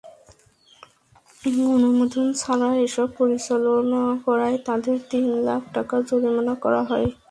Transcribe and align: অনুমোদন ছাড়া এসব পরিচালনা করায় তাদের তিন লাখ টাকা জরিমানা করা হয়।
অনুমোদন 1.75 2.25
ছাড়া 2.33 2.69
এসব 2.85 3.07
পরিচালনা 3.19 4.01
করায় 4.25 4.57
তাদের 4.67 4.97
তিন 5.09 5.25
লাখ 5.47 5.61
টাকা 5.75 5.95
জরিমানা 6.07 6.53
করা 6.63 6.81
হয়। 6.89 7.07